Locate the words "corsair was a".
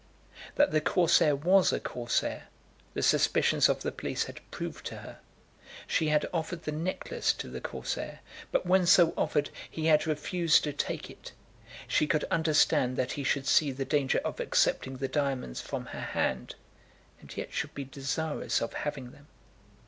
0.81-1.79